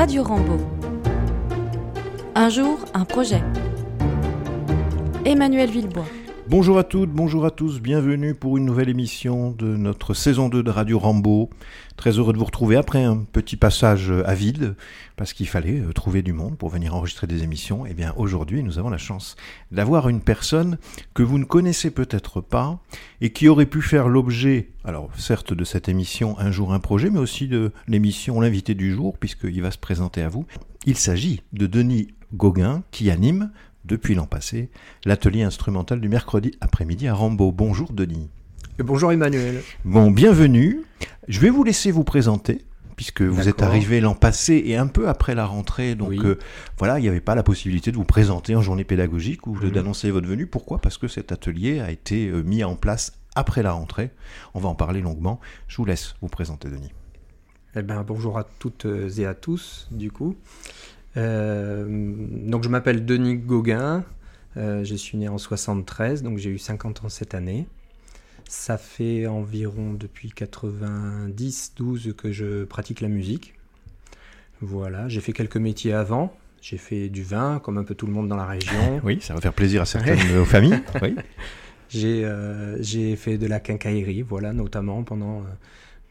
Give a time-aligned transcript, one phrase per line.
[0.00, 0.58] Radio Rambo.
[2.36, 3.42] Un jour, un projet.
[5.24, 6.06] Emmanuel Villebois.
[6.50, 10.62] Bonjour à toutes, bonjour à tous, bienvenue pour une nouvelle émission de notre saison 2
[10.62, 11.50] de Radio Rambo.
[11.98, 14.74] Très heureux de vous retrouver après un petit passage à vide,
[15.16, 17.84] parce qu'il fallait euh, trouver du monde pour venir enregistrer des émissions.
[17.84, 19.36] Et bien aujourd'hui, nous avons la chance
[19.72, 20.78] d'avoir une personne
[21.12, 22.80] que vous ne connaissez peut-être pas
[23.20, 27.10] et qui aurait pu faire l'objet, alors certes de cette émission Un jour un projet,
[27.10, 30.46] mais aussi de l'émission L'invité du jour, puisqu'il va se présenter à vous.
[30.86, 33.50] Il s'agit de Denis Gauguin qui anime
[33.88, 34.68] depuis l'an passé,
[35.04, 37.50] l'atelier instrumental du mercredi après-midi à Rambaud.
[37.52, 38.28] Bonjour Denis.
[38.78, 39.62] Et bonjour Emmanuel.
[39.84, 40.82] Bon, bienvenue.
[41.26, 42.64] Je vais vous laisser vous présenter
[42.96, 46.18] puisque vous êtes arrivé l'an passé et un peu après la rentrée, donc Oui.
[46.24, 46.36] euh,
[46.78, 49.66] voilà, il n'y avait pas la possibilité de vous présenter en journée pédagogique ou de-
[49.66, 49.72] Mhm.
[49.72, 50.46] d'annoncer votre venue.
[50.48, 50.78] Pourquoi?
[50.80, 54.10] Parce que cet atelier a été euh, mis en place après la rentrée.
[54.54, 55.38] On va en parler longuement.
[55.68, 56.92] Je vous laisse vous présenter, Denis.
[57.76, 58.86] Eh ben, bonjour à toutes
[59.16, 60.34] et à tous, du coup.
[61.16, 64.04] Euh, donc, je m'appelle Denis Gauguin.
[64.56, 67.66] Euh, je suis né en 73, donc j'ai eu 50 ans cette année.
[68.48, 73.54] Ça fait environ depuis 90-12 que je pratique la musique.
[74.60, 76.34] Voilà, j'ai fait quelques métiers avant.
[76.60, 79.00] J'ai fait du vin, comme un peu tout le monde dans la région.
[79.04, 80.80] Oui, ça va faire plaisir à certaines vos familles.
[81.02, 81.14] Oui.
[81.88, 85.44] J'ai euh, j'ai fait de la quincaillerie, voilà, notamment pendant, euh,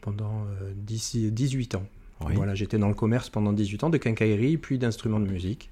[0.00, 1.86] pendant euh, 10 18 ans.
[2.26, 2.34] Oui.
[2.34, 5.70] Voilà, j'étais dans le commerce pendant 18 ans de quincaillerie, puis d'instruments de musique.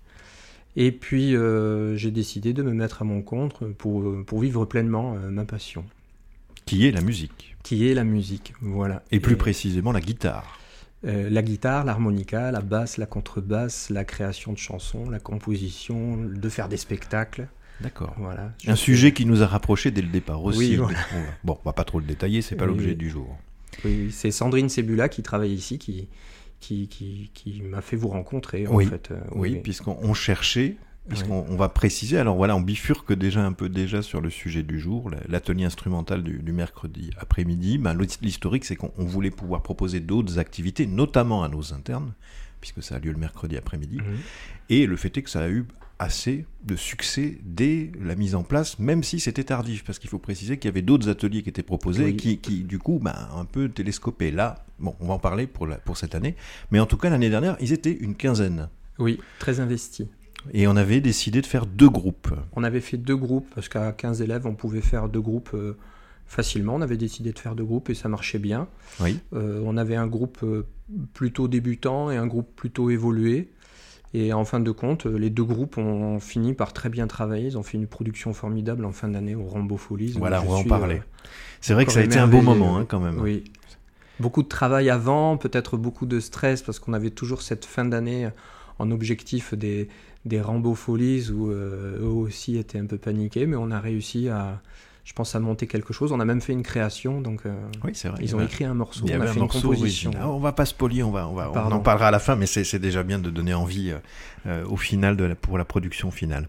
[0.77, 4.65] Et puis euh, j'ai décidé de me mettre à mon compte pour, euh, pour vivre
[4.67, 5.85] pleinement euh, ma passion,
[6.67, 7.57] Qui est la musique?
[7.63, 8.53] Qui est la musique.
[8.61, 9.03] Voilà.
[9.11, 10.59] et plus précisément la guitare.
[11.07, 16.49] euh, la guitare, l'harmonica, la basse, la contrebasse, la création de chansons, la composition, de
[16.49, 17.49] faire des spectacles.
[17.81, 18.15] D'accord.
[18.19, 18.53] Voilà.
[18.67, 20.59] Un sujet qui nous a rapprochés dès le départ aussi.
[20.59, 20.99] Oui, voilà.
[21.45, 23.37] Bon, on va pas trop le détailler, c'est pas Oui, l'objet du jour.
[23.85, 26.09] Oui, c'est Sandrine Sebula qui travaille ici, qui,
[26.61, 29.11] qui, qui, qui m'a fait vous rencontrer, en Oui, fait.
[29.11, 30.77] euh, Oui, puisqu'on on cherchait,
[31.09, 31.57] puisqu'on Ouais.
[31.57, 35.11] va préciser, alors voilà, on bifurque déjà un peu déjà sur le sujet du jour,
[35.11, 37.79] la- l'atelier instrumental du, du mercredi après-midi.
[37.79, 42.13] Ben, l'his- L'historique, c'est qu'on on voulait pouvoir proposer d'autres activités, notamment à nos internes,
[42.61, 43.99] puisque ça a lieu le mercredi après-midi.
[43.99, 44.17] Mhm.
[44.71, 45.67] Et le fait est que ça a eu
[45.99, 50.19] assez de succès dès la mise en place, même si c'était tardif, parce qu'il faut
[50.19, 52.11] préciser qu'il y avait d'autres ateliers qui étaient proposés, Oui.
[52.11, 54.31] et qui, qui, du coup, ben, un peu télescopés.
[54.31, 56.37] Là, bon, on va en parler pour, la, pour cette année,
[56.71, 58.69] mais en tout cas, l'année dernière, ils étaient une quinzaine.
[58.99, 60.09] Oui, très investi.
[60.53, 62.29] Et on avait décidé de faire deux groupes.
[62.53, 65.77] On avait fait deux groupes, parce qu'à 15 élèves, on pouvait faire deux groupes euh,
[66.27, 66.75] facilement.
[66.77, 68.69] On avait décidé de faire deux groupes et ça marchait bien.
[69.01, 69.19] Oui.
[69.33, 70.67] Euh, on avait un groupe euh,
[71.15, 73.51] plutôt débutant et un groupe plutôt évolué.
[74.15, 77.47] Et en fin de compte, euh, les deux groupes ont fini par très bien travailler.
[77.47, 80.15] Ils ont fait une production formidable en fin d'année au Rambo Folies.
[80.17, 80.97] Voilà, on va en parler.
[80.97, 81.27] euh,
[81.61, 83.21] C'est vrai que ça a été un beau moment, hein, quand même.
[83.21, 83.45] Oui.
[84.19, 88.31] Beaucoup de travail avant, peut-être beaucoup de stress parce qu'on avait toujours cette fin d'année
[88.79, 89.89] en objectif des,
[90.25, 94.29] des Rambo Folies où euh, eux aussi étaient un peu paniqués, mais on a réussi
[94.29, 94.63] à,
[95.07, 96.11] je pense, à monter quelque chose.
[96.11, 98.19] On a même fait une création, donc euh, Oui, c'est vrai.
[98.21, 100.11] ils ont écrit un morceau, on a fait une composition.
[100.21, 102.35] Ah, on va pas spoiler, on va, on va, on en parlera à la fin,
[102.35, 103.99] mais c'est c'est déjà bien de donner envie euh,
[104.47, 106.49] euh, au final de la, pour la production finale.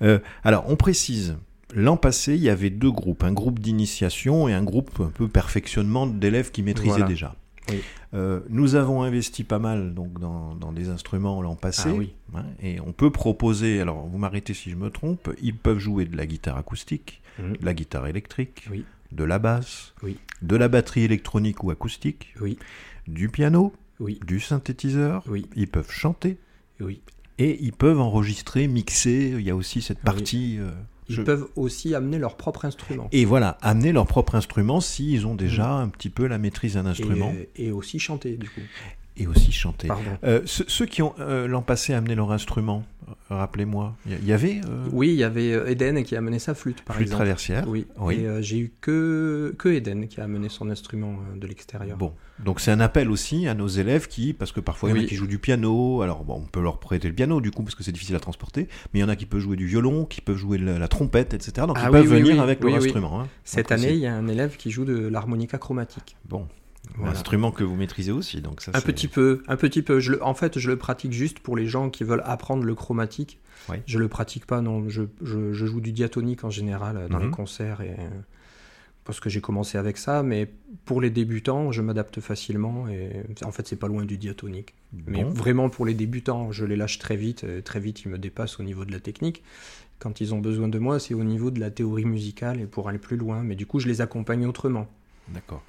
[0.00, 1.36] Euh, alors, on précise.
[1.74, 5.28] L'an passé, il y avait deux groupes, un groupe d'initiation et un groupe un peu
[5.28, 7.06] perfectionnement d'élèves qui maîtrisaient Voilà.
[7.06, 7.34] déjà.
[7.70, 7.80] Oui.
[8.14, 12.14] Euh, nous avons investi pas mal donc dans, dans des instruments l'an passé, Ah oui.
[12.34, 13.80] hein, et on peut proposer.
[13.80, 15.30] Alors, vous m'arrêtez si je me trompe.
[15.42, 17.56] Ils peuvent jouer de la guitare acoustique, Mhm.
[17.58, 18.84] de la guitare électrique, Oui.
[19.12, 19.94] de la basse,
[20.42, 22.34] de la batterie électronique ou acoustique,
[23.06, 23.72] du piano,
[24.26, 25.22] du synthétiseur.
[25.56, 26.38] Ils peuvent chanter
[27.38, 29.34] et ils peuvent enregistrer, mixer.
[29.38, 30.56] Il y a aussi cette partie.
[30.58, 30.70] euh,
[31.08, 33.08] Ils je- peuvent aussi amener leur propre instrument.
[33.12, 36.86] Et voilà, amener leur propre instrument s'ils ont déjà un petit peu la maîtrise d'un
[36.86, 37.36] instrument Mm.
[37.56, 38.60] Et, et aussi chanter, du coup.
[39.18, 39.88] Et, aussi chanter.
[40.24, 42.84] Euh, ceux, ceux qui ont euh, l'an passé amené leur instrument,
[43.30, 46.82] rappelez-moi, il y- avait euh, Oui, il y avait Eden qui a amené sa flûte,
[46.82, 47.22] par flûte exemple.
[47.24, 47.64] traversière.
[47.68, 48.16] Oui, Oui.
[48.16, 51.96] et j'ai eu que, que Eden qui a amené son instrument de l'extérieur.
[51.96, 54.94] Bon, donc c'est un appel aussi à nos élèves qui, parce que parfois il y
[54.94, 55.06] en a Oui.
[55.06, 57.74] qui jouent du piano, alors bon, on peut leur prêter le piano du coup parce
[57.74, 60.04] que c'est difficile à transporter, mais il y en a qui peuvent jouer du violon,
[60.04, 61.66] qui peuvent jouer la, la trompette, etc.
[61.66, 63.20] Donc Ah ils oui, peuvent venir avec leur instrument.
[63.20, 63.28] hein.
[63.44, 66.16] Cette année, il y a un élève qui joue de l'harmonica chromatique.
[66.28, 66.46] bon,
[66.96, 67.12] Voilà.
[67.12, 70.00] l'instrument que vous maîtrisez aussi, donc ça Un petit peu, un petit peu.
[70.00, 72.74] Je le- en fait, je le pratique juste pour les gens qui veulent apprendre le
[72.74, 73.38] chromatique.
[73.68, 73.76] Oui.
[73.86, 74.88] Je le pratique pas, non.
[74.88, 77.24] Je, je- je joue du diatonique en général euh, dans Mhm.
[77.26, 78.08] les concerts et euh,
[79.04, 80.22] parce que j'ai commencé avec ça.
[80.22, 80.50] Mais
[80.84, 84.74] pour les débutants, je m'adapte facilement et en fait, c'est pas loin du diatonique.
[85.06, 87.44] Mais vraiment pour les débutants, je les lâche très vite.
[87.44, 89.42] euh, Très vite, ils me dépassent au niveau de la technique.
[89.98, 92.88] Quand ils ont besoin de moi, c'est au niveau de la théorie musicale et pour
[92.88, 93.42] aller plus loin.
[93.42, 94.88] Mais du coup, je les accompagne autrement.
[95.32, 95.62] D'accord.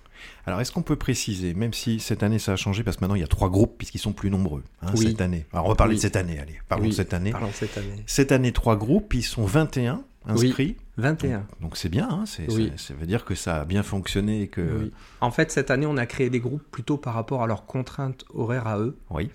[0.46, 3.16] Alors, est-ce qu'on peut préciser, même si cette année ça a changé, parce que maintenant
[3.16, 5.08] il y a trois groupes, puisqu'ils sont plus nombreux, hein, Oui.
[5.08, 5.46] cette année.
[5.54, 5.98] Alors, on va parler Oui.
[5.98, 7.32] de cette année, allez, parlons Oui, de cette année.
[7.32, 8.04] Parlons cette année.
[8.06, 10.76] Cette année, trois groupes, ils sont 21 inscrits.
[10.98, 11.46] 21.
[11.62, 12.74] Donc c'est bien, hein, c'est- Oui.
[12.76, 14.82] ça, ça veut dire que ça a bien fonctionné et que...
[14.84, 14.92] Oui.
[15.22, 18.26] En fait, cette année, on a créé des groupes plutôt par rapport à leurs contraintes
[18.34, 18.98] horaires à eux.
[19.12, 19.30] Oui.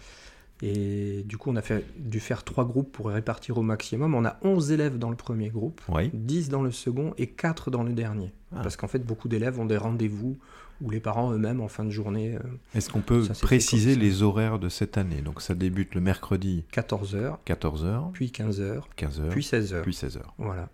[0.66, 4.14] Et du coup, on a fait, dû faire trois groupes pour répartir au maximum.
[4.14, 6.10] On a 11 élèves dans le premier groupe, Oui.
[6.14, 8.32] 10 dans le second et 4 dans le dernier.
[8.56, 8.60] Ah.
[8.62, 10.38] Parce qu'en fait, beaucoup d'élèves ont des rendez-vous
[10.80, 12.38] où les parents eux-mêmes, en fin de journée, euh,
[12.74, 15.20] Est-ce qu'on peut préciser les horaires de cette année?
[15.20, 19.82] Donc ça débute le mercredi 14h, 14h, puis 15h, 15h, puis 16h.
[19.82, 20.20] puis 16h.
[20.38, 20.68] Voilà.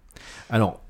[0.49, 0.83] Alors,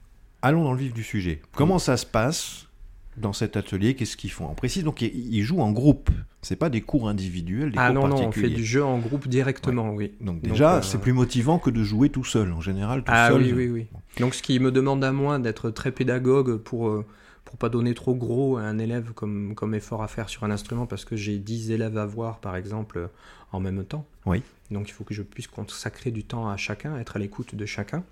[0.43, 1.41] allons dans le vif du sujet.
[1.57, 2.67] Comment ça se passe
[3.17, 4.85] dans cet atelier Qu'est-ce qu'ils font On précise?
[4.85, 6.11] Donc ils jouent en groupe.
[6.43, 8.55] C'est pas des cours individuels, des Ah cours non, non, on fait particuliers.
[8.57, 10.13] du jeu en groupe directement, oui.
[10.21, 12.53] Donc déjà, euh, c'est plus motivant que de jouer tout seul.
[12.53, 13.43] En général, tout Ah seul.
[13.43, 13.87] oui, oui, oui.
[14.19, 17.05] Donc ce qui me demande à moi d'être très pédagogue pour euh,
[17.45, 20.51] pour pas donner trop gros à un élève comme, comme effort à faire sur un
[20.51, 23.07] instrument parce que j'ai 10 élèves à voir par exemple euh,
[23.53, 24.07] en même temps.
[24.25, 24.43] Oui.
[24.71, 27.67] Donc il faut que je puisse consacrer du temps à chacun, être à l'écoute de
[27.67, 28.05] chacun.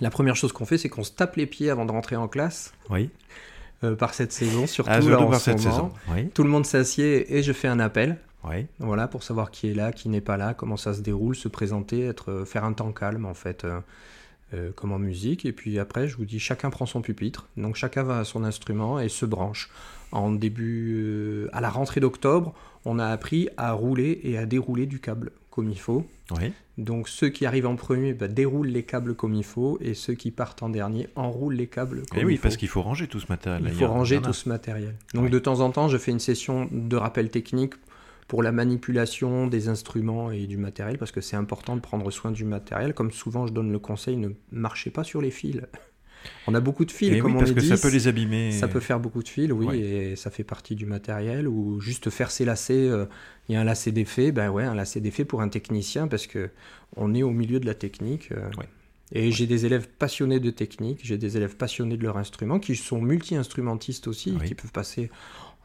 [0.00, 2.28] La première chose qu'on fait, c'est qu'on se tape les pieds avant de rentrer en
[2.28, 3.10] classe Oui.
[3.84, 5.70] Euh, par cette saison, surtout, Ah, là, surtout en par ce cette moment.
[5.70, 5.90] saison.
[6.12, 6.28] Oui.
[6.30, 8.18] Tout le monde s'assied et je fais un appel.
[8.48, 8.66] Oui.
[8.78, 11.48] Voilà, pour savoir qui est là, qui n'est pas là, comment ça se déroule, se
[11.48, 13.80] présenter, être, euh, faire un temps calme en fait, euh,
[14.54, 15.44] euh, comme en musique.
[15.44, 18.44] Et puis après, je vous dis, chacun prend son pupitre, donc chacun va à son
[18.44, 19.68] instrument et se branche.
[20.12, 24.86] En début, euh, à la rentrée d'octobre, on a appris à rouler et à dérouler
[24.86, 26.04] du câble comme il faut.
[26.32, 26.52] Oui.
[26.78, 30.12] Donc ceux qui arrivent en premier bah, déroulent les câbles comme il faut et ceux
[30.14, 32.42] qui partent en dernier enroulent les câbles comme Et Eh oui, il faut.
[32.44, 33.62] parce qu'il faut ranger tout ce matériel.
[33.66, 34.94] Il faut ranger tout ce matériel.
[35.14, 35.30] Donc Oui.
[35.30, 37.74] de temps en temps, je fais une session de rappel technique
[38.28, 42.32] pour la manipulation des instruments et du matériel, parce que c'est important de prendre soin
[42.32, 42.92] du matériel.
[42.92, 45.60] Comme souvent, je donne le conseil, ne marchez pas sur les fils.
[46.48, 47.90] On a beaucoup de fils, Eh comme oui, on parce est que ça 10, peut
[47.90, 48.52] les abîmer.
[48.52, 49.78] ça peut faire beaucoup de fils, oui, Ouais.
[49.78, 51.46] et ça fait partie du matériel.
[51.48, 53.06] Ou juste faire ses lacets, euh,
[53.48, 56.26] il y a un lacet d'effet, ben ouais, un lacet d'effet pour un technicien, parce
[56.26, 56.50] que
[56.96, 58.32] on est au milieu de la technique.
[58.32, 58.68] euh, Ouais.
[59.12, 62.74] Et j'ai des élèves passionnés de technique, j'ai des élèves passionnés de leur instrument, qui
[62.74, 64.48] sont multi-instrumentistes aussi, Oui.
[64.48, 65.10] qui peuvent passer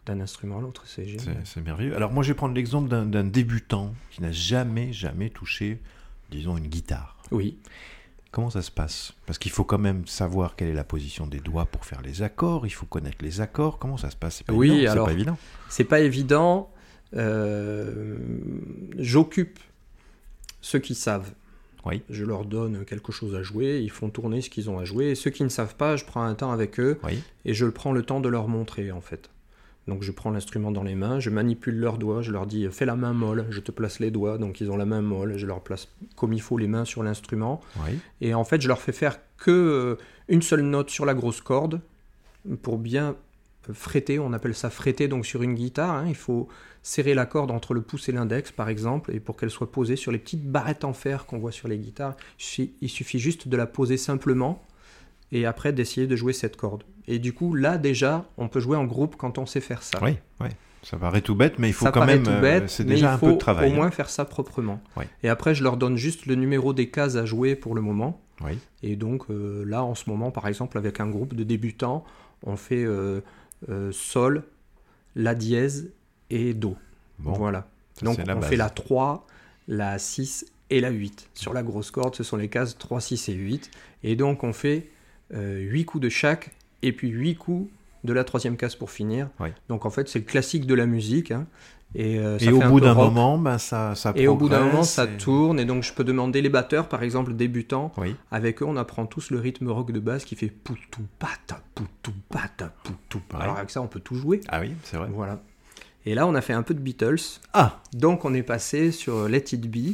[0.06, 1.38] d'un instrument à l'autre, c'est génial.
[1.44, 1.95] c'est merveilleux.
[1.95, 5.80] Alors moi, je vais prendre l'exemple d'un débutant qui n'a jamais, jamais touché,
[6.31, 7.18] disons, une guitare.
[7.31, 7.57] Oui,
[8.31, 9.13] Comment ça se passe?
[9.25, 12.22] Parce qu'il faut quand même savoir quelle est la position des doigts pour faire les
[12.22, 13.78] accords, il faut connaître les accords.
[13.78, 14.38] Comment ça se passe?
[14.38, 15.38] C'est pas Oui, évident, c'est pas évident.
[15.69, 16.69] c'est pas évident.
[17.16, 18.18] euh,
[18.98, 19.60] J'occupe
[20.62, 21.31] ceux qui savent.
[21.86, 22.04] Oui.
[22.10, 25.07] Je leur donne quelque chose à jouer, ils font tourner ce qu'ils ont à jouer.
[25.10, 27.22] Et ceux qui ne savent pas, je prends un temps avec eux Oui.
[27.44, 29.30] et je prends le temps de leur montrer en fait.
[29.88, 32.86] Donc je prends l'instrument dans les mains, je manipule leurs doigts, je leur dis fais
[32.86, 35.48] la main molle, je te place les doigts, donc ils ont la main molle, je
[35.48, 37.62] leur place comme il faut les mains sur l'instrument.
[37.86, 37.98] Oui.
[38.22, 39.95] Et en fait, je leur fais faire que euh,
[40.28, 41.81] une seule note sur la grosse corde
[42.62, 43.16] pour bien
[43.74, 44.19] fréter.
[44.19, 45.95] On appelle ça fréter donc sur une guitare.
[45.95, 46.06] hein.
[46.07, 46.48] il faut
[46.83, 49.95] serrer la corde entre le pouce et l'index, par exemple, et pour qu'elle soit posée
[49.95, 52.16] sur les petites barrettes en fer qu'on voit sur les guitares.
[52.81, 54.63] Il suffit juste de la poser simplement
[55.31, 56.83] et après d'essayer de jouer cette corde.
[57.07, 60.00] Et du coup, là déjà, on peut jouer en groupe quand on sait faire ça.
[60.01, 60.50] Oui, oui.
[60.83, 62.24] Ça paraît tout bête, mais il faut ça quand même.
[62.28, 63.69] euh, c'est mais déjà un peu de travail.
[63.69, 63.75] au hein.
[63.75, 64.81] moins faire ça proprement.
[64.98, 65.07] Ouais.
[65.22, 68.19] Et après, je leur donne juste le numéro des cases à jouer pour le moment.
[68.44, 68.57] Oui.
[68.83, 72.04] Et donc euh, là, en ce moment, par exemple, avec un groupe de débutants,
[72.44, 73.22] on fait euh,
[73.69, 74.44] euh, Sol,
[75.16, 75.92] La dièse
[76.30, 76.75] et Do.
[77.19, 77.68] Bon, voilà.
[78.01, 78.45] Donc on base.
[78.45, 79.28] fait la 3,
[79.68, 81.30] la 6 et la 8.
[81.33, 83.69] Sur la grosse corde, ce sont les cases 3, 6 et 8.
[84.04, 84.90] Et donc on fait
[85.33, 87.69] 8 coups de chaque et puis 8 coups
[88.04, 89.30] de la troisième case pour finir.
[89.40, 89.50] Oui.
[89.69, 91.31] Donc en fait, c'est le classique de la musique.
[91.31, 91.45] hein.
[91.94, 94.47] Et, euh, ça Et au un bout d'un moment, ben, ça, ça Et au bout
[94.47, 95.59] d'un moment, ça tourne.
[95.59, 97.92] Et donc, je peux demander les batteurs, par exemple, débutants.
[97.97, 98.16] Oui.
[98.31, 102.14] Avec eux, on apprend tous le rythme rock de base qui fait poutou pata, poutou
[102.30, 103.21] pata, poutou.
[103.33, 103.42] Ouais.
[103.42, 104.40] Alors, avec ça, on peut tout jouer.
[104.47, 105.09] Ah oui, c'est vrai.
[105.11, 105.42] Voilà.
[106.06, 107.19] Et là, on a fait un peu de Beatles.
[107.54, 109.94] Ah Donc, on est passé sur Let It Be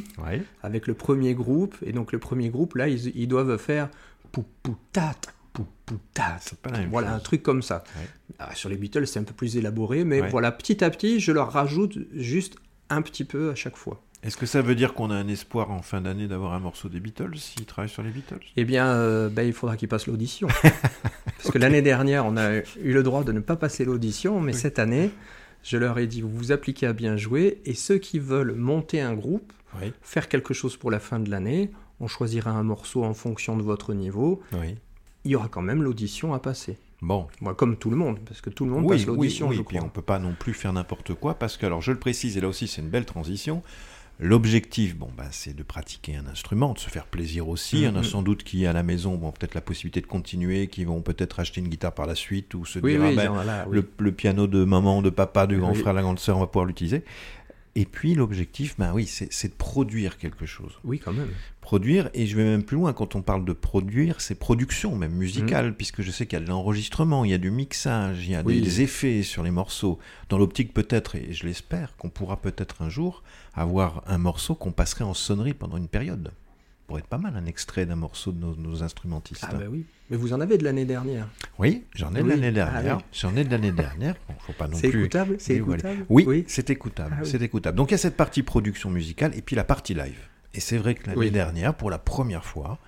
[0.62, 1.74] avec le premier groupe.
[1.84, 3.88] Et donc, le premier groupe, là, ils, ils doivent faire
[4.32, 5.34] poupoutate,
[6.90, 7.82] Voilà, un truc comme ça.
[7.98, 8.06] Ouais.
[8.38, 10.04] Ah, sur les Beatles, c'est un peu plus élaboré.
[10.04, 10.28] Mais Ouais.
[10.28, 12.56] voilà, petit à petit, je leur rajoute juste
[12.90, 14.02] un petit peu à chaque fois.
[14.22, 16.88] Est-ce que ça veut dire qu'on a un espoir en fin d'année d'avoir un morceau
[16.88, 18.40] des Beatles s'ils travaillent sur les Beatles?
[18.56, 20.48] Eh bien, euh, ben, il faudra qu'ils passent l'audition.
[21.38, 24.52] Parce que l'année dernière, on a eu le droit de ne pas passer l'audition, mais
[24.54, 24.58] Oui.
[24.58, 25.10] cette année,
[25.62, 29.00] je leur ai dit, vous vous appliquez à bien jouer, et ceux qui veulent monter
[29.00, 29.92] un groupe, Oui.
[30.02, 31.70] faire quelque chose pour la fin de l'année,
[32.00, 34.76] on choisira un morceau en fonction de votre niveau, Oui.
[35.24, 36.76] il y aura quand même l'audition à passer.
[37.00, 37.28] Bon.
[37.40, 39.60] Moi, comme tout le monde, parce que tout le monde oui, passe l'audition, oui, je
[39.60, 39.66] oui.
[39.68, 39.86] Puis crois.
[39.88, 42.40] on peut pas non plus faire n'importe quoi parce que, alors je le précise, et
[42.40, 43.62] là aussi c'est une belle transition.
[44.20, 47.76] L'objectif, bon, bah, c'est de pratiquer un instrument, de se faire plaisir aussi.
[47.76, 48.04] Il y en a Mhm.
[48.04, 51.38] sans doute qui, à la maison, vont peut-être la possibilité de continuer, qui vont peut-être
[51.38, 53.66] acheter une guitare par la suite ou se Oui, dire, oui, ah ben, genre là,
[53.68, 53.76] oui.
[53.76, 56.48] le, le piano de maman, de papa, du grand frère, la grande sœur, on va
[56.48, 57.04] pouvoir l'utiliser.
[57.80, 60.72] Et puis l'objectif, ben oui, c'est de produire quelque chose.
[60.82, 61.28] Oui, quand même.
[61.60, 65.12] Produire, et je vais même plus loin, quand on parle de produire, c'est production même
[65.12, 68.32] musicale, puisque je sais qu'il y a de l'enregistrement, il y a du mixage, il
[68.32, 68.60] y a Oui.
[68.60, 70.00] des effets sur les morceaux.
[70.28, 73.22] Dans l'optique peut-être, et je l'espère, qu'on pourra peut-être un jour
[73.54, 76.32] avoir un morceau qu'on passerait en sonnerie pendant une période.
[76.88, 79.44] Pourrait être pas mal un extrait d'un morceau de nos, nos instrumentistes.
[79.46, 79.84] Ah bah oui.
[80.10, 81.28] Mais vous en avez de l'année dernière.
[81.58, 82.30] Oui, j'en ai de Oui.
[82.30, 82.96] l'année Ah dernière.
[82.96, 83.02] oui.
[83.12, 84.14] J'en ai de l'année dernière.
[84.26, 87.14] Bon, faut pas non C'est écoutable C'est écoutable Oui, c'est écoutable.
[87.20, 87.24] Ah.
[87.24, 87.76] C'est écoutable.
[87.76, 90.18] Donc il y a cette partie production musicale et puis la partie live.
[90.54, 92.78] Et c'est vrai que l'année dernière, pour la première fois,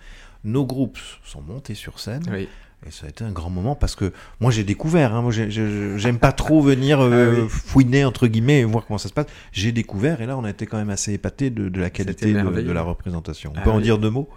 [0.45, 2.23] nos groupes sont montés sur scène.
[2.33, 2.49] Oui.
[2.87, 5.50] Et ça a été un grand moment parce que moi j'ai découvert, hein, moi j'ai-
[5.50, 7.49] j'ai- j'aime pas trop venir euh, Ah oui.
[7.50, 9.26] fouiner entre guillemets et voir comment ça se passe.
[9.52, 12.32] J'ai découvert et là on a été quand même assez épaté de, de la qualité
[12.32, 13.52] de, la représentation.
[13.54, 13.82] On Ah peut en oui.
[13.82, 14.28] dire deux mots?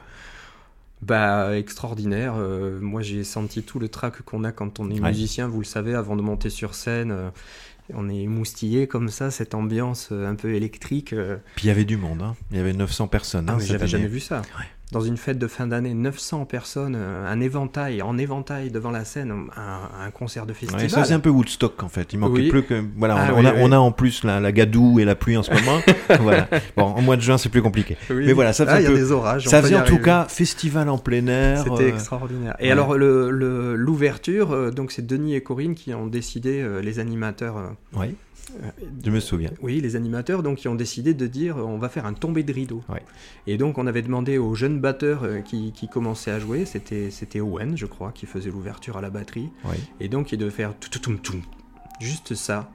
[1.01, 2.35] Bah, extraordinaire.
[2.37, 5.09] Euh, moi, j'ai senti tout le trac qu'on a quand on est Ouais.
[5.09, 7.11] musicien, vous le savez, avant de monter sur scène.
[7.11, 7.29] euh,
[7.93, 11.11] on est moustillé comme ça, cette ambiance euh, un peu électrique.
[11.11, 11.35] euh.
[11.57, 12.35] Puis il y avait du monde, hein.
[12.51, 13.47] il y avait 900 personnes.
[13.49, 14.37] Ah, hein, j'avais jamais vu ça.
[14.57, 14.65] Ouais.
[14.93, 19.03] Dans une fête de fin d'année, 900 personnes, euh, un éventail, en éventail devant la
[19.05, 20.89] scène, un, un concert de Ouais, festival.
[20.89, 22.13] ça c'est un peu Woodstock en fait.
[22.13, 22.49] Il manquait Oui.
[22.49, 23.59] plus que voilà, Ah on, oui, a, oui.
[23.63, 25.79] on a en plus la, la gadoue et la pluie en ce moment.
[26.21, 26.47] voilà.
[26.77, 27.97] Bon, en mois de juin c'est plus compliqué.
[28.09, 29.47] Mais voilà, ça Ah, fait il y a peu- des orages.
[29.47, 31.63] Ça faisait en tout cas festival en plein air.
[31.63, 32.55] C'était euh, extraordinaire.
[32.59, 32.71] Et ouais.
[32.71, 36.99] alors, le- le- l'ouverture, euh, donc c'est Denis et Corinne qui ont décidé, euh, les
[36.99, 38.15] animateurs, euh, Oui,
[39.03, 39.51] je me souviens.
[39.61, 42.43] oui, les animateurs, donc qui ont décidé de dire euh, on va faire un tombé
[42.43, 42.81] de rideau.
[42.89, 43.01] Ouais.
[43.47, 47.09] Et donc, on avait demandé aux jeunes batteurs euh, qui, qui commençaient à jouer, c'était
[47.11, 49.49] c'était Owen, je crois, qui faisait l'ouverture à la batterie.
[49.99, 51.41] Et donc, ils devaient faire tout, tout, tout, tout,
[51.99, 52.71] juste ça,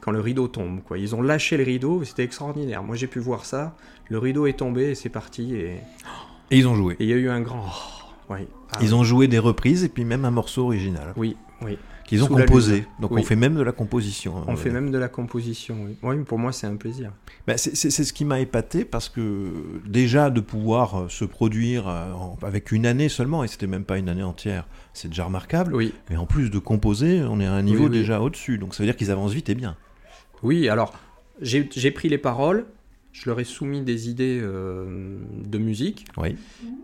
[0.00, 0.82] quand le rideau tombe.
[0.82, 0.98] Quoi.
[0.98, 2.82] Ils ont lâché le rideau, c'était extraordinaire.
[2.82, 3.76] Moi, j'ai pu voir ça.
[4.08, 5.54] Le rideau est tombé et c'est parti.
[5.56, 5.80] Et
[6.50, 6.94] Et ils ont joué.
[7.00, 7.64] et il y a eu un grand.
[7.66, 8.46] oh, ouais.
[8.72, 11.76] Ah, Ils ont joué des reprises et puis même un morceau original Oui, oui.
[12.08, 12.84] Qu'ils ont Sous composé.
[13.00, 13.20] Donc Oui.
[13.20, 14.38] on fait même de la composition.
[14.38, 15.96] hein, On fait même de la composition, oui.
[16.02, 17.12] Oui, pour moi, c'est un plaisir.
[17.46, 19.52] Ben, c'est ce qui m'a épaté parce que
[19.86, 22.12] déjà de pouvoir euh, se produire euh,
[22.42, 25.74] avec une année seulement, et c'était même pas une année entière, c'est déjà remarquable.
[25.74, 28.58] Oui, Mais en plus de composer, on est à un niveau Oui, déjà au-dessus.
[28.58, 29.76] Donc ça veut dire qu'ils avancent vite et bien.
[30.42, 30.92] oui alors,
[31.42, 32.64] j'ai pris les paroles,
[33.22, 36.36] je leur ai soumis des idées euh, de musique, Oui.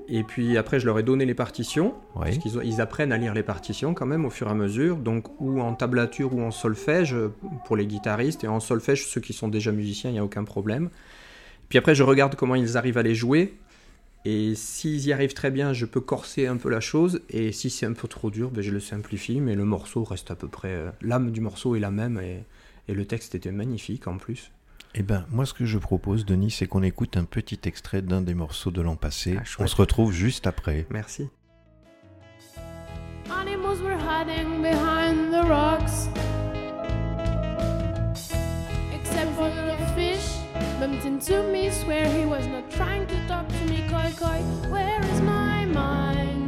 [0.08, 2.22] et puis après, je leur ai donné les partitions, Oui.
[2.24, 4.96] parce qu'ils ils apprennent à lire les partitions quand même au fur et à mesure,
[4.96, 7.32] donc ou en tablature ou en solfège euh,
[7.66, 10.44] pour les guitaristes, et en solfège, ceux qui sont déjà musiciens, il n'y a aucun
[10.44, 10.90] problème.
[11.68, 13.54] Puis après, je regarde comment ils arrivent à les jouer.
[14.26, 17.20] Et s'ils y arrivent très bien, je peux corser un peu la chose.
[17.28, 19.38] Et si c'est un peu trop dur, ben, je le simplifie.
[19.40, 20.68] Mais le morceau reste à peu près.
[20.72, 22.18] euh, L'âme du morceau est la même.
[22.22, 22.44] Et,
[22.88, 24.50] et le texte était magnifique en plus.
[24.96, 28.20] Eh ben, moi, ce que je propose, Denis, c'est qu'on écoute un petit extrait d'un
[28.20, 29.36] des morceaux de l'an passé.
[29.36, 30.86] Ah, on se retrouve juste après.
[30.90, 31.28] Merci.
[33.28, 36.08] Animals were hiding behind the rocks.
[38.94, 40.38] Except for the fish
[40.78, 43.82] bumped into me, swear he was not trying to talk to me.
[43.88, 46.43] Koi koi, where is my mind?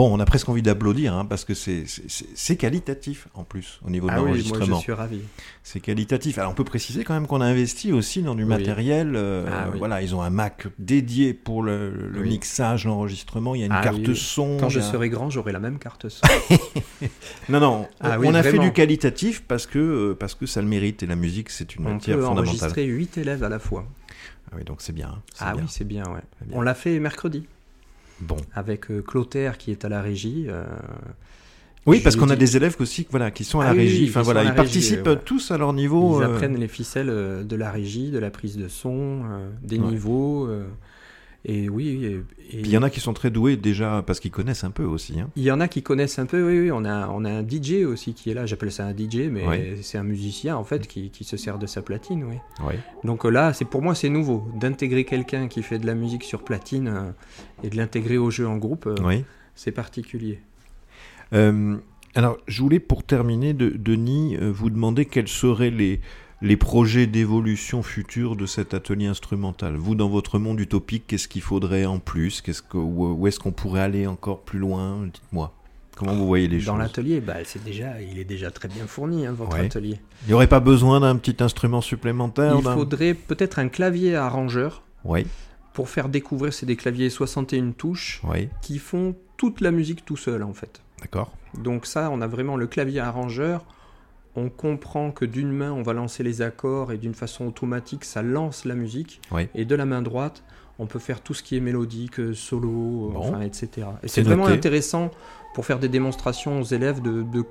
[0.00, 4.06] Bon, on a presque envie d'applaudir, hein, parce que c'est- qualitatif, en plus, au niveau
[4.08, 4.80] de Ah oui, moi je l'enregistrement.
[4.80, 5.20] suis ravi.
[5.62, 6.38] C'est qualitatif.
[6.38, 8.48] Alors, on peut préciser quand même qu'on a investi aussi dans du Oui.
[8.48, 9.12] matériel.
[9.14, 9.78] euh, Ah oui.
[9.78, 12.28] Voilà, ils ont un Mac dédié pour le, le Oui.
[12.30, 13.54] mixage, l'enregistrement.
[13.54, 14.16] Il y a une Ah carte oui, oui.
[14.16, 14.56] son.
[14.58, 16.22] Quand je serai grand, j'aurai la même carte son.
[17.50, 20.62] Non, non, Ah on oui, a fait du qualitatif parce que, euh, parce que ça
[20.62, 22.54] le mérite et la musique, c'est une On matière peut fondamentale.
[22.56, 23.84] enregistrer 8 élèves à la fois.
[24.50, 25.08] Ah oui, donc c'est bien.
[25.08, 25.64] hein, Ah bien.
[25.64, 26.20] oui, c'est bien, ouais.
[26.38, 26.56] C'est bien.
[26.56, 27.44] On l'a fait mercredi.
[28.20, 28.36] Bon.
[28.54, 30.46] Avec euh, Clotaire qui est à la régie.
[30.48, 30.64] euh,
[31.86, 34.02] Oui, parce qu'on a des élèves aussi voilà, qui sont à Ah la régie.
[34.04, 36.20] oui, enfin ils voilà, régie, participent tous à leur niveau.
[36.20, 37.06] Ils euh, apprennent les ficelles
[37.46, 39.86] de la régie, de la prise de son, euh, des Ouais.
[39.90, 40.46] niveaux.
[40.46, 40.66] euh,
[41.44, 42.20] et oui, et, et-
[42.60, 44.84] Puis il y en a qui sont très doués déjà parce qu'ils connaissent un peu
[44.84, 45.18] aussi.
[45.20, 45.30] hein.
[45.36, 46.46] il y en a qui connaissent un peu.
[46.46, 48.44] Oui, oui, on a, on a un DJ aussi qui est là.
[48.46, 49.76] J'appelle ça un DJ, mais Ouais.
[49.82, 52.24] c'est un musicien en fait qui, qui se sert de sa platine.
[52.24, 52.36] Oui.
[52.66, 52.78] Ouais.
[53.04, 56.24] Donc euh, là, c'est pour moi c'est nouveau d'intégrer quelqu'un qui fait de la musique
[56.24, 57.10] sur platine euh,
[57.62, 58.86] et de l'intégrer au jeu en groupe.
[58.86, 59.24] euh, Oui.
[59.54, 60.40] C'est particulier.
[61.32, 61.76] Euh,
[62.14, 66.00] alors, je voulais pour terminer, de, Denis, vous demander quels seraient les,
[66.42, 69.76] les projets d'évolution future de cet atelier instrumental.
[69.76, 72.40] Vous, dans votre monde utopique, qu'est-ce qu'il faudrait en plus?
[72.40, 75.06] Qu'est-ce que, Où, est-ce qu'on pourrait aller encore plus loin?
[75.12, 75.52] Dites-moi.
[75.96, 76.78] Comment vous voyez les Dans choses?
[76.82, 79.66] l'atelier, bah, c'est déjà, il est déjà très bien fourni hein, votre Ouais.
[79.66, 79.98] atelier.
[80.22, 84.82] Il n'y aurait pas besoin d'un petit instrument supplémentaire Il faudrait peut-être un clavier arrangeur
[85.04, 85.26] Oui.
[85.74, 88.22] pour faire découvrir, c'est des claviers 61 touches
[88.62, 90.80] qui font toute la musique tout seul en fait.
[91.02, 91.32] d'accord.
[91.62, 93.64] Donc ça, on a vraiment le clavier arrangeur.
[94.36, 98.22] On comprend que d'une main, on va lancer les accords et d'une façon automatique, ça
[98.22, 99.20] lance la musique.
[99.32, 99.48] Oui.
[99.54, 100.42] Et de la main droite,
[100.78, 103.18] on peut faire tout ce qui est mélodique, euh, solo, euh, Bon.
[103.18, 103.86] enfin, etc.
[104.02, 105.10] Et C'est vraiment intéressant
[105.54, 107.44] pour faire des démonstrations aux élèves de, de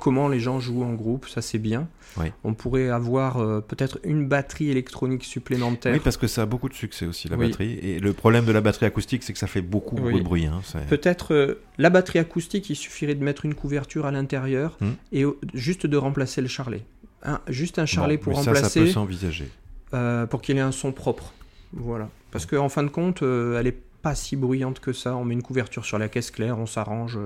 [0.00, 1.26] comment les gens jouent en groupe.
[1.28, 1.88] Ça, c'est bien.
[2.18, 2.26] Oui.
[2.44, 5.92] On pourrait avoir euh, peut-être une batterie électronique supplémentaire.
[5.94, 7.46] Oui, parce que ça a beaucoup de succès aussi, la Oui.
[7.48, 7.78] batterie.
[7.82, 10.18] Et le problème de la batterie acoustique, c'est que ça fait beaucoup, Oui.
[10.18, 10.46] de bruit.
[10.46, 14.90] hein, Peut-être euh, la batterie acoustique, il suffirait de mettre une couverture à l'intérieur Hmm.
[15.12, 16.82] et juste de remplacer le charlet.
[17.22, 19.48] Un- juste un charlet Bon, pour mais ça, ça remplacer, peut s'envisager.
[19.94, 21.32] euh, pour qu'il ait un son propre.
[21.72, 22.08] Voilà.
[22.30, 23.76] Parce qu'en fin de compte, elle est
[24.08, 25.16] pas si bruyante que ça.
[25.16, 27.18] On met une couverture sur la caisse claire, on s'arrange.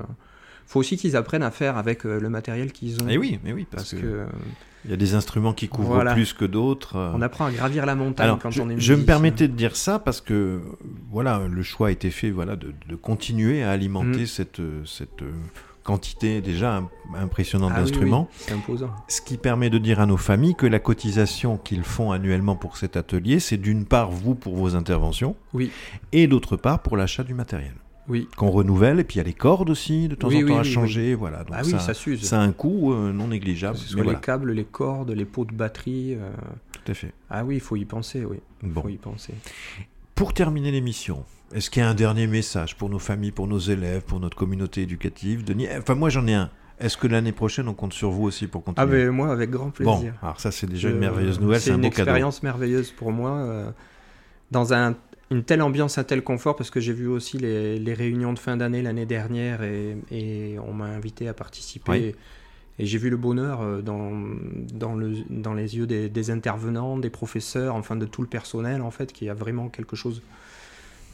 [0.67, 3.09] faut aussi qu'ils apprennent à faire avec euh, le matériel qu'ils ont.
[3.09, 4.27] Et oui, mais oui, parce, Parce que
[4.87, 6.15] il y a des instruments qui couvrent Voilà.
[6.15, 6.97] plus que d'autres.
[6.97, 7.13] euh.
[7.15, 9.53] on apprend à gravir la montagne Alors, quand je, on est je me permettais de
[9.55, 10.61] dire ça parce que
[11.11, 14.27] voilà, le choix a été fait voilà, de, de continuer à alimenter Mm.
[14.27, 15.23] cette, euh, cette
[15.85, 18.29] quantité déjà im- impressionnante Ah oui, d'instruments.
[18.31, 18.91] oui, c'est imposant.
[19.09, 22.77] Ce qui permet de dire à nos familles que la cotisation qu'ils font annuellement pour
[22.77, 25.71] cet atelier, c'est d'une part vous pour vos interventions, Oui.
[26.13, 27.73] et d'autre part pour l'achat du matériel
[28.09, 28.29] Oui.
[28.37, 29.01] qu'on renouvelle.
[29.01, 30.63] Et puis il y a les cordes aussi, de temps Oui, en temps oui, à
[30.63, 31.15] oui, changer.
[31.15, 32.23] Voilà, donc ah oui, ça, ça s'use.
[32.23, 33.79] ça a un coût euh, non négligeable.
[33.95, 36.15] Voilà, les câbles, les cordes, les pots de batterie.
[36.15, 36.31] euh,
[36.73, 37.13] tout à fait.
[37.31, 38.39] Ah oui, il faut y penser, oui.
[38.63, 38.83] Bon.
[38.83, 39.35] faut y penser.
[40.15, 43.59] Pour terminer l'émission, est-ce qu'il y a un dernier message pour nos familles, pour nos
[43.59, 45.67] élèves, pour notre communauté éducative Denis?
[45.79, 46.51] Enfin, moi j'en ai un.
[46.79, 49.05] Est-ce que l'année prochaine on compte sur vous aussi pour Ah continuer?
[49.07, 50.15] ben moi, avec grand Bon, plaisir.
[50.23, 52.03] alors ça c'est déjà une merveilleuse nouvelle, c'est un une beau cadeau.
[52.03, 53.33] expérience merveilleuse pour moi.
[53.33, 53.71] euh,
[54.51, 54.97] dans un-
[55.31, 58.39] une telle ambiance, un tel confort, parce que j'ai vu aussi les, les réunions de
[58.39, 61.93] fin d'année l'année dernière et, et on m'a invité à participer.
[61.93, 62.15] Oui.
[62.81, 64.11] Et j'ai vu le bonheur euh, dans,
[64.73, 68.81] dans, le, dans les yeux des, des intervenants, des professeurs, enfin de tout le personnel,
[68.83, 70.21] en fait, qu'il y a vraiment quelque chose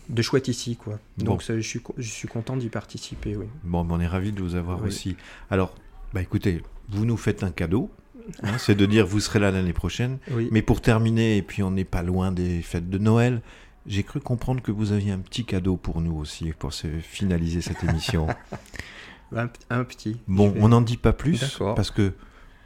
[0.08, 0.76] de chouette ici.
[0.76, 0.98] Quoi.
[1.18, 3.46] Donc je, suis, je suis content d'y participer, oui.
[3.64, 4.88] Bon, on est ravis de vous avoir Oui.
[4.88, 5.16] aussi.
[5.50, 5.74] Alors,
[6.14, 7.90] bah écoutez, vous nous faites un cadeau,
[8.42, 10.18] hein, c'est de dire vous serez là l'année prochaine.
[10.30, 10.48] oui.
[10.52, 13.42] Mais pour terminer, et puis on n'est pas loin des fêtes de Noël,
[13.86, 17.60] j'ai cru comprendre que vous aviez un petit cadeau pour nous aussi, pour se finaliser
[17.60, 18.26] cette émission.
[19.70, 20.18] Un, petit.
[20.28, 22.12] Bon, on n'en dit pas plus, parce que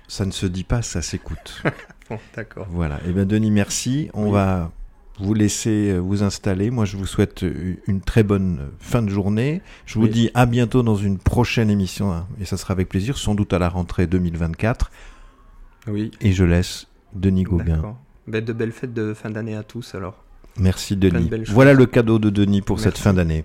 [0.08, 1.62] ça ne se dit pas, ça s'écoute.
[2.10, 2.66] Bon, D'accord.
[2.70, 2.98] voilà.
[3.06, 4.10] Et bien Denis, merci.
[4.14, 4.32] On Oui.
[4.32, 4.72] va
[5.20, 6.70] vous laisser euh, vous installer.
[6.70, 9.60] Moi, je vous souhaite euh, une très bonne fin de journée.
[9.86, 10.10] Je vous Oui.
[10.10, 13.52] dis à bientôt dans une prochaine émission, hein, et ça sera avec plaisir, sans doute
[13.52, 14.90] à la rentrée 2024.
[15.88, 16.10] Oui.
[16.20, 17.96] Et je laisse Denis Gauguin.
[18.26, 20.22] Ben, de belles fêtes de fin d'année à tous alors.
[20.58, 21.30] Merci de Denis.
[21.48, 23.44] Voilà le cadeau de Denis pour cette fin d'année.